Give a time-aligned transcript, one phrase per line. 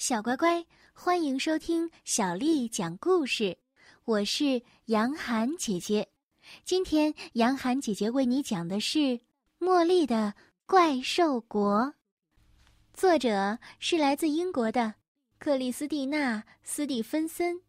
[0.00, 0.64] 小乖乖，
[0.94, 3.58] 欢迎收听小丽讲故事。
[4.06, 6.08] 我是杨涵姐姐，
[6.64, 8.98] 今天杨涵姐姐为你讲的是
[9.58, 10.32] 《茉莉的
[10.64, 11.82] 怪兽国》，
[12.94, 14.94] 作者是来自英国的
[15.38, 17.60] 克里斯蒂娜·斯蒂芬森，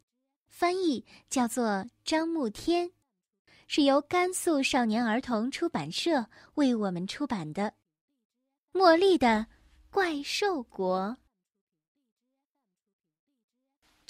[0.48, 2.90] 翻译叫做张慕天，
[3.68, 7.74] 是由甘肃少年儿童出版社为我们出版的
[8.80, 9.48] 《茉莉的
[9.90, 11.10] 怪兽国》。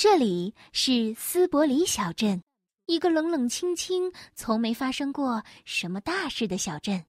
[0.04, 2.41] 这里是斯伯里小镇，
[2.88, 7.05] 一个冷冷清清、从没发生过什么大事的小镇，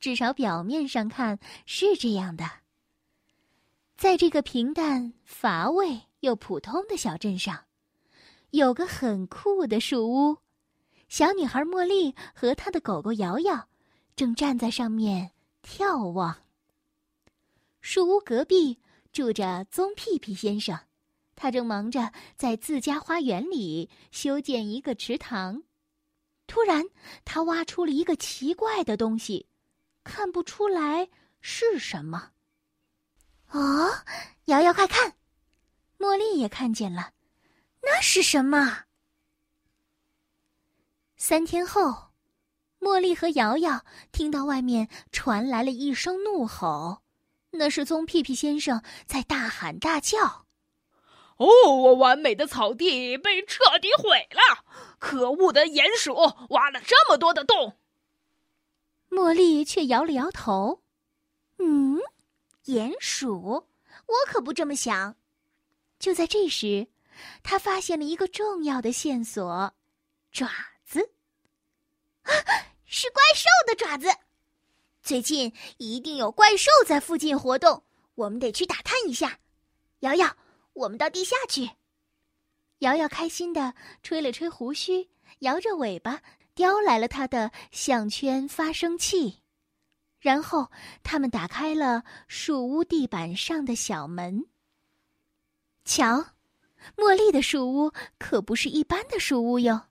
[0.00, 2.44] 至少表面上看是这样的。
[3.96, 7.64] 在这个平淡、乏味又普通的小镇上，
[8.50, 10.36] 有个很酷的树屋，
[11.08, 13.66] 小女孩茉莉和她的狗狗瑶瑶
[14.14, 15.30] 正站在上面
[15.62, 16.36] 眺望。
[17.80, 18.78] 树屋隔壁
[19.10, 20.78] 住着棕屁屁先生。
[21.36, 25.62] 他正忙着在自家花园里修建一个池塘，
[26.46, 26.82] 突然，
[27.24, 29.46] 他挖出了一个奇怪的东西，
[30.02, 31.08] 看不出来
[31.40, 32.32] 是什么。
[33.50, 33.92] 哦，
[34.46, 35.14] 瑶瑶，快看！
[35.98, 37.12] 茉莉也看见了，
[37.82, 38.84] 那是什么？
[41.16, 42.12] 三天后，
[42.80, 47.02] 茉莉和瑶瑶听到外面传来了一声怒吼，
[47.50, 50.45] 那是棕屁屁先生在大喊大叫。
[51.36, 54.64] 哦，我完美的草地被彻底毁了！
[54.98, 56.14] 可恶的鼹鼠
[56.48, 57.76] 挖了这么多的洞。
[59.10, 60.82] 茉莉却摇了摇头
[61.58, 62.00] ：“嗯，
[62.64, 63.68] 鼹鼠，
[64.06, 65.16] 我可不这么想。”
[66.00, 66.88] 就在这时，
[67.42, 69.74] 他发现了一个重要的线索：
[70.32, 70.48] 爪
[70.86, 71.12] 子。
[72.22, 72.32] 啊，
[72.86, 74.08] 是怪兽的爪子！
[75.02, 77.84] 最近一定有怪兽在附近活动，
[78.14, 79.38] 我们得去打探一下。
[80.00, 80.34] 瑶瑶。
[80.76, 81.70] 我们到地下去。
[82.80, 85.08] 瑶瑶开心的吹了吹胡须，
[85.38, 86.20] 摇着尾巴
[86.54, 89.38] 叼来了他的项圈发声器，
[90.20, 90.70] 然后
[91.02, 94.46] 他们打开了树屋地板上的小门。
[95.84, 96.32] 瞧，
[96.96, 99.86] 茉莉的树屋可不是一般的树屋哟，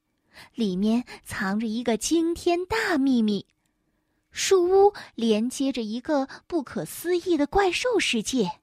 [0.53, 3.47] 里面藏着一个惊天大秘密。
[4.29, 8.59] 树屋连接着一个不可思议的怪兽世界。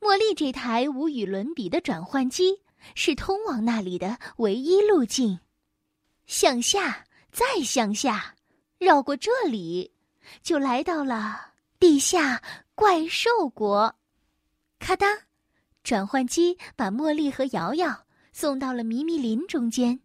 [0.00, 2.62] 茉莉这台无与伦比的转换机
[2.94, 5.40] 是通往那里的唯一路径。
[6.26, 8.36] 向下，再向下，
[8.78, 9.92] 绕过这里，
[10.42, 12.42] 就来到了地下
[12.74, 13.94] 怪兽国。
[14.78, 15.06] 咔哒，
[15.82, 20.00] 转换机把茉莉和瑶瑶送到了迷迷林中间。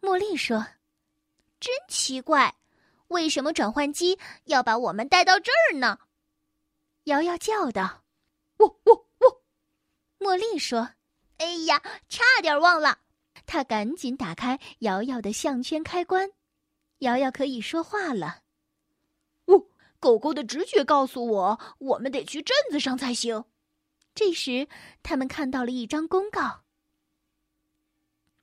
[0.00, 0.66] 茉莉说
[1.60, 2.56] ：“真奇怪，
[3.08, 6.00] 为什么转换机要把我们带到这儿呢？”
[7.04, 8.01] 瑶瑶叫道。
[8.62, 9.42] 喔喔喔！
[10.18, 10.90] 茉莉说
[11.38, 13.00] ：“哎呀，差点忘了。”
[13.44, 16.30] 她赶紧打开瑶瑶的项圈开关，
[16.98, 18.42] 瑶瑶可以说话了。
[19.46, 19.66] 喔，
[19.98, 23.44] 狗狗的直觉告诉我，我们得去镇子上才行。
[24.14, 24.68] 这时，
[25.02, 26.62] 他们看到了一张公告：“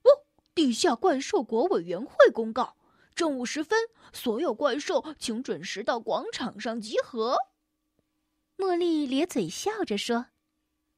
[0.03, 2.75] 哦，地下怪兽国委员会公告，
[3.16, 3.79] 正午时分，
[4.12, 7.38] 所有怪兽请准时到广场上集合。”
[8.59, 10.25] 茉莉咧嘴笑着说：“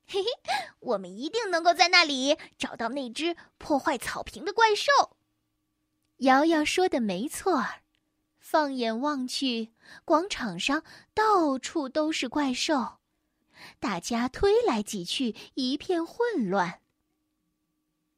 [0.10, 0.30] 嘿嘿，
[0.80, 4.92] 我们一定能够在那里找到那只破坏草坪的怪兽。”
[6.18, 7.84] 瑶瑶说的没错儿，
[8.40, 9.74] 放眼望去，
[10.04, 10.84] 广场上
[11.14, 12.98] 到处都是怪兽，
[13.80, 16.82] 大家推来挤去，一片混乱。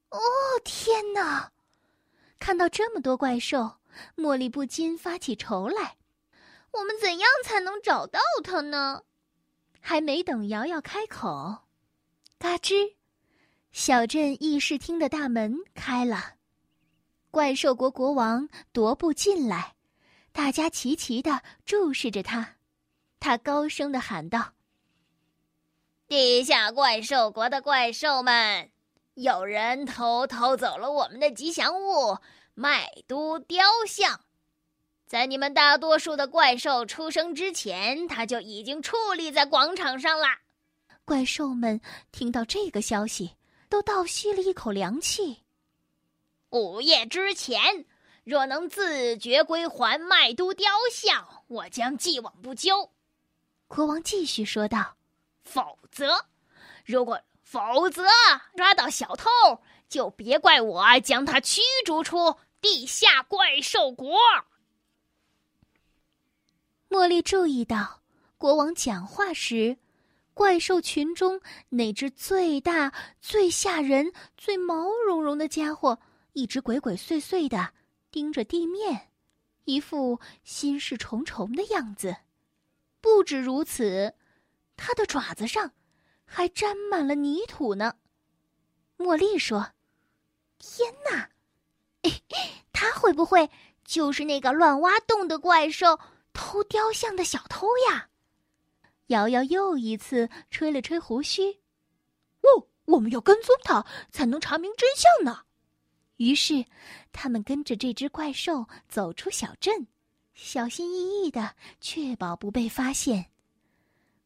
[0.08, 0.20] 哦，
[0.64, 1.52] 天哪！
[2.40, 3.80] 看到这么多怪兽，
[4.16, 5.98] 茉莉不禁发起愁来：
[6.72, 9.04] 我们怎样才能找到它呢？
[9.86, 11.58] 还没等瑶瑶开口，
[12.40, 12.94] 嘎吱，
[13.74, 16.36] 小镇议事厅的大门开了，
[17.30, 19.76] 怪兽国国王踱步进来，
[20.32, 22.56] 大家齐齐的注视着他。
[23.20, 24.54] 他高声的喊道
[26.08, 28.72] ：“地下怪兽国的怪兽们，
[29.16, 32.18] 有人偷偷走了我们的吉祥物——
[32.56, 34.22] 麦都雕像。”
[35.14, 40.26] 在你们大多数的怪兽出生之前，它就已经矗立在广场上了。
[41.06, 41.80] 怪兽们
[42.12, 43.36] 听到这个消息，
[43.70, 45.44] 都倒吸了一口凉气。
[46.50, 47.86] 午夜之前，
[48.24, 52.90] 若能自觉归还麦都雕像，我将既往不咎。
[53.68, 54.96] 国王继续说道
[55.46, 56.26] ：“否则，
[56.84, 58.04] 如果否则
[58.58, 59.30] 抓到小偷，
[59.88, 64.18] 就别怪我将他驱逐出地下怪兽国。”
[66.94, 68.04] 茉莉注意到，
[68.38, 69.80] 国王讲话时，
[70.36, 76.00] 怪兽群中那只最大、最吓人、最毛茸茸的家伙，
[76.34, 77.74] 一直鬼鬼祟祟的
[78.12, 79.10] 盯着地面，
[79.66, 82.16] 一副心事重重的样子。
[83.02, 84.14] 不止如此，
[84.78, 85.72] 它的爪子上
[86.26, 87.96] 还沾满了泥土呢。
[89.00, 89.72] 茉莉说
[90.60, 91.32] ：“天哪，
[92.72, 93.50] 他会不会
[93.84, 96.00] 就是那个乱挖洞的怪兽，
[96.34, 98.10] 偷雕像的小偷呀？”
[99.08, 101.52] 瑶瑶又一次吹了吹胡须，
[102.42, 105.44] 哦，我们要跟踪他，才能查明真相呢。
[106.18, 106.66] 于是，
[107.12, 109.88] 他们跟着这只怪兽走出小镇，
[110.34, 113.26] 小心翼翼的确保不被发现。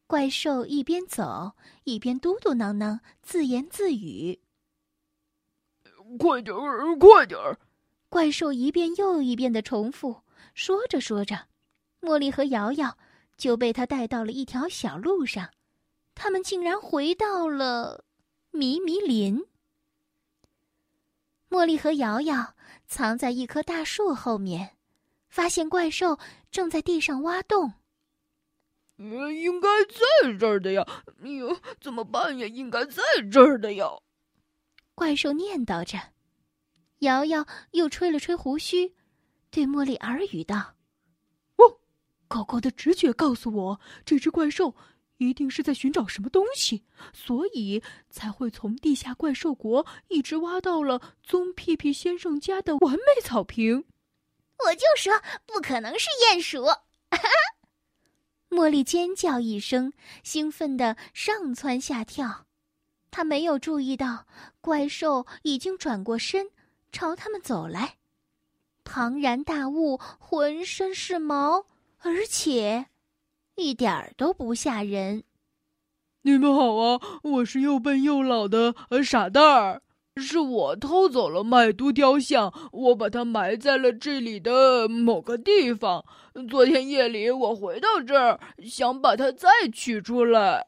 [0.06, 1.52] 怪兽一边走
[1.84, 4.40] 一边嘟嘟囔囔，自言自语
[6.20, 7.60] ：“快点儿，快点儿！”
[8.10, 10.22] 怪兽一遍又一遍的重复。
[10.54, 11.48] 说着说着，
[12.08, 12.98] 茉莉和瑶瑶。
[13.38, 15.52] 就被他带到了一条小路上，
[16.16, 18.04] 他们竟然回到了
[18.50, 19.46] 迷迷林。
[21.48, 22.56] 茉莉和瑶瑶
[22.88, 24.76] 藏在一棵大树后面，
[25.30, 26.18] 发现怪兽
[26.50, 27.74] 正在地上挖洞。
[28.98, 30.84] 呃，应该在这儿的呀！
[31.22, 32.48] 哟，怎么办呀？
[32.48, 33.86] 应该在这儿的呀！
[34.96, 36.00] 怪兽念叨着。
[37.02, 38.96] 瑶瑶又吹了吹胡须，
[39.52, 40.74] 对茉莉耳语道。
[42.28, 44.76] 狗狗的直觉告诉我，这只怪兽
[45.18, 46.84] 一定是在寻找什么东西，
[47.14, 53.86] 所以才会从地下怪兽国一直挖到了棕屁屁先生家的完美草坪。
[54.66, 55.14] 我就说
[55.46, 56.66] 不可能是鼹鼠！
[58.50, 59.94] 茉莉尖叫一声，
[60.24, 62.46] 兴奋的上蹿下跳。
[63.12, 64.26] 她没有注意到
[64.62, 66.50] 怪兽已经转过身，
[66.92, 67.98] 朝他们走来，
[68.84, 71.66] 庞然大物，浑身是毛。
[72.08, 72.86] 而且，
[73.56, 75.24] 一点儿都不吓人。
[76.22, 78.74] 你们好啊，我是又笨又老的
[79.04, 79.82] 傻蛋儿，
[80.16, 86.06] 是我偷走了麦都雕像，我把它埋在了这里的某个地方。
[86.50, 90.68] 昨天夜里我回到这儿，想把它再取出来。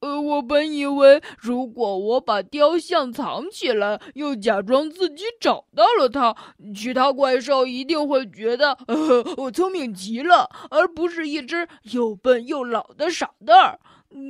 [0.00, 6.36] 呃，我本以为，如果我把雕像藏起来，又假装自己找到了它，
[6.74, 13.80] 其他怪兽一定会觉得呃我聪明极了，而不是一只又笨又老的傻蛋儿。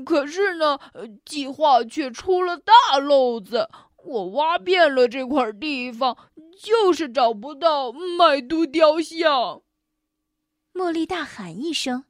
[0.07, 0.79] 可是呢，
[1.25, 3.69] 计划却出了大漏子。
[4.05, 6.17] 我挖遍了这块地方，
[6.63, 9.63] 就是找不到麦都雕像。
[10.73, 12.05] 茉莉大喊一声：“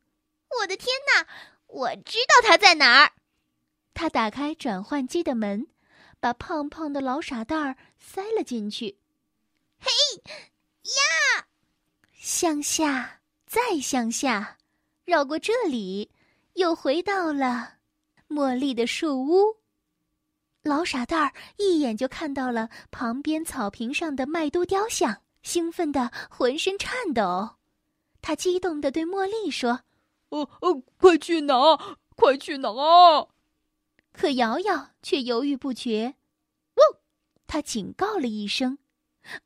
[0.61, 1.27] 我的天哪！
[1.67, 3.13] 我知道它在哪儿！”
[3.99, 5.67] 他打开转换机的门，
[6.21, 8.97] 把胖胖的老傻蛋儿塞了进去。
[9.81, 9.91] 嘿，
[10.85, 11.45] 呀！
[12.13, 14.57] 向下，再向下，
[15.05, 16.13] 绕过这里，
[16.53, 17.75] 又回到了
[18.29, 19.57] 茉莉的树屋。
[20.63, 27.57] 老傻蛋儿一眼就看到了旁边草坪上的麦都雕像，兴奋的浑身颤抖。
[28.23, 29.81] 他激动的对茉莉说
[30.31, 31.55] ：“哦哦，快去拿，
[32.15, 32.69] 快去拿！”
[34.19, 36.17] 可瑶瑶却犹豫不决，
[36.75, 36.83] 哦！
[37.47, 38.77] 他警告了一声：“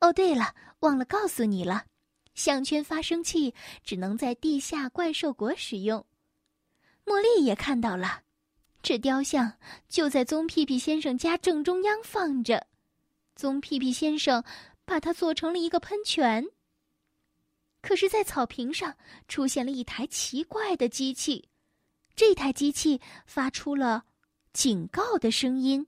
[0.01, 1.85] 哦，对了，忘了告诉你了，
[2.33, 3.53] 项圈发生器
[3.83, 6.03] 只能在地下怪兽国使用。”
[7.05, 8.23] 茉莉也看到了，
[8.81, 12.65] 这雕像就在棕屁屁先生家正中央放着，
[13.35, 14.43] 棕屁屁先生
[14.85, 16.47] 把它做成了一个喷泉。
[17.83, 21.47] 可是，在草坪上出现了一台奇怪的机器，
[22.15, 24.05] 这台机器发出了。
[24.53, 25.87] 警告的声音。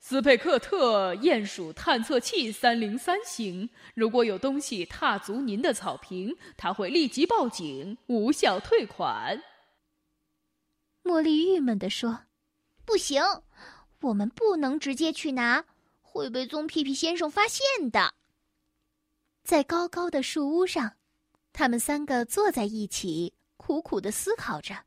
[0.00, 9.42] 斯佩克特鼹鼠探测器三零三型，如果有东西踏足您的草坪，它会立即报警，无效退款。
[11.02, 12.20] 茉莉郁闷地说
[12.86, 13.22] ：“不行，
[14.00, 15.64] 我们不能直接去拿，
[16.00, 18.14] 会被棕屁屁先生发现的。”
[19.44, 20.96] 在高高的树屋上，
[21.52, 24.84] 他们三个坐在一起，苦苦的思考着。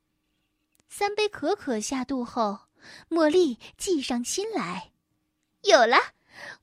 [0.88, 2.69] 三杯可可下肚后。
[3.10, 4.92] 茉莉计上心来，
[5.62, 5.98] 有了，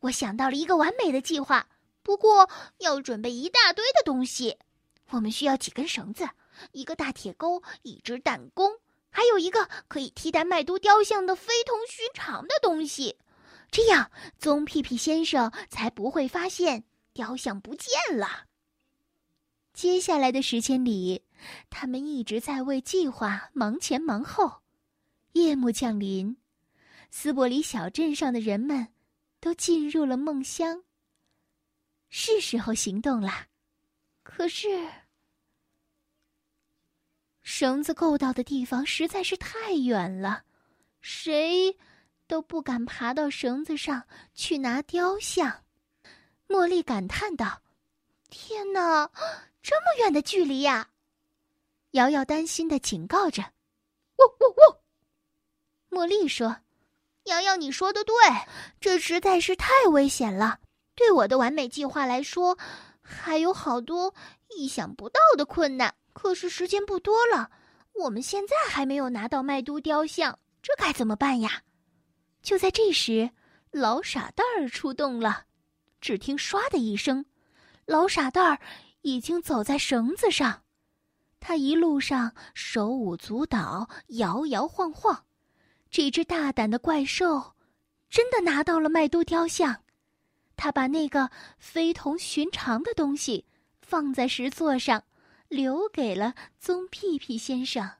[0.00, 1.68] 我想到了一个完美的计划。
[2.02, 4.58] 不过要准备一大堆的东西，
[5.10, 6.28] 我们需要几根绳子、
[6.72, 8.78] 一个大铁钩、一只弹弓，
[9.10, 13.18] 还有一个可以替代麦都雕像的非同寻常的东西。
[13.70, 18.44] 这样，棕屁屁先生才不会发现雕像不见了。
[19.74, 21.24] 接下来的时间里，
[21.68, 24.62] 他们一直在为计划忙前忙后。
[25.36, 26.34] 夜幕降临，
[27.10, 28.88] 斯伯里小镇上的人们
[29.38, 30.82] 都进入了梦乡。
[32.08, 33.48] 是时候行动了，
[34.22, 34.90] 可是
[37.42, 40.42] 绳子够到的地方实在是太远了，
[41.02, 41.76] 谁
[42.26, 45.64] 都不敢爬到绳子上去拿雕像。
[46.48, 47.60] 茉莉感叹道
[48.30, 49.10] ：“天哪，
[49.60, 50.88] 这么远的距离呀！”
[51.92, 53.42] 瑶瑶担心的警告着
[54.16, 54.82] ：“喔喔喔！”
[55.96, 56.58] 茉莉说
[57.24, 58.14] ：“瑶瑶，你说的对，
[58.78, 60.58] 这实在是太危险了。
[60.94, 62.58] 对我的完美计划来说，
[63.00, 64.12] 还有好多
[64.50, 65.94] 意想不到的困难。
[66.12, 67.50] 可是时间不多了，
[67.94, 71.62] 我们现在还没有拿到麦都雕像，这该怎么办呀？”
[72.44, 73.30] 就在这时，
[73.70, 75.44] 老傻蛋儿出动了。
[76.02, 77.24] 只听“唰”的一声，
[77.86, 78.58] 老傻蛋儿
[79.00, 80.62] 已经走在绳子上。
[81.40, 85.24] 他一路上手舞足蹈，摇摇晃晃。
[85.90, 87.54] 这只大胆的怪兽
[88.10, 89.82] 真的拿到了麦都雕像。
[90.56, 93.44] 他把那个非同寻常的东西
[93.82, 95.04] 放在石座上，
[95.48, 97.90] 留给了棕屁屁先生。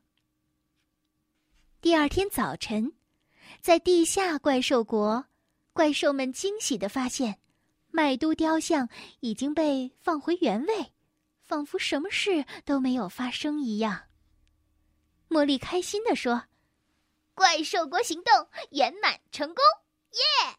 [1.80, 2.92] 第二天早晨，
[3.60, 5.26] 在地下怪兽国，
[5.72, 7.38] 怪兽们惊喜的发现。
[7.90, 8.88] 麦都雕像
[9.20, 10.92] 已经被放回原位，
[11.40, 14.02] 仿佛什么事都没有发生一样。
[15.30, 16.44] 茉莉开心地说
[17.36, 19.62] ：“怪兽国行动圆满成功，
[20.12, 20.56] 耶！”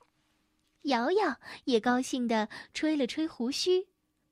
[0.87, 3.85] 瑶瑶也高兴地吹了吹胡须。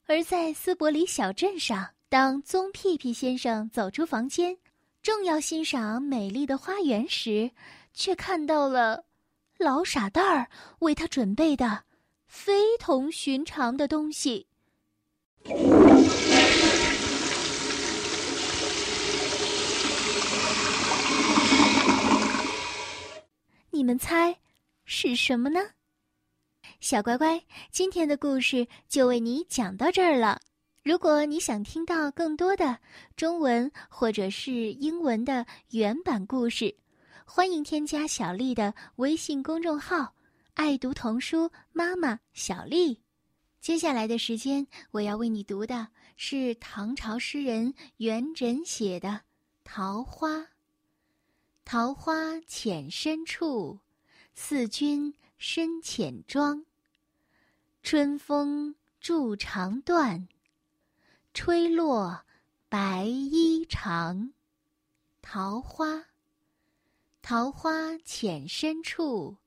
[0.05, 4.57] 而在斯伯里小镇上，当棕屁屁先生走出房间，
[5.01, 7.49] 正要欣赏美丽的花园时，
[7.91, 9.05] 却看到了
[9.57, 10.47] 老傻蛋儿
[10.79, 11.83] 为他准备的。
[12.27, 14.47] 非同寻常的东西，
[23.75, 24.39] 你们猜
[24.86, 25.60] 是什么呢？
[26.79, 30.39] 小乖乖，今天的故事就为你讲到这儿了。
[30.82, 32.79] 如果你想听到更多的
[33.17, 36.74] 中文或者是英文的原版故事，
[37.25, 40.15] 欢迎添加小丽的微信公众号。
[40.53, 43.01] 爱读童书，妈妈小丽。
[43.60, 49.10] 接下来的时间，我要为你读的是唐朝诗人元稹写的
[49.65, 50.29] 《桃花》。
[51.67, 53.79] 桃花浅深处，
[54.36, 56.63] 似君深浅妆。
[57.81, 60.27] 春风住长断，
[61.34, 62.24] 吹落
[62.69, 64.31] 白衣裳。
[65.24, 66.05] 桃花，
[67.24, 69.38] 桃花浅深处。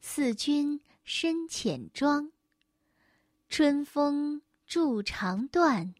[0.00, 2.30] 似君深浅妆，
[3.48, 5.92] 春风住长断，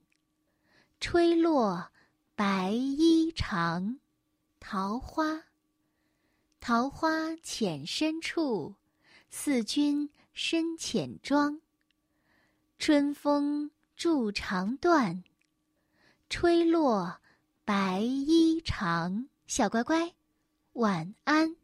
[1.01, 1.91] 吹落
[2.37, 3.99] 白衣裳。
[4.61, 5.43] 桃花，
[6.67, 8.75] 桃花浅深处，
[9.29, 11.61] 似君深浅妆。
[12.79, 15.23] 春风住长断，
[16.31, 17.21] 吹落
[17.67, 19.27] 白衣裳。
[19.47, 20.15] 小乖乖，
[20.73, 21.55] 晚安。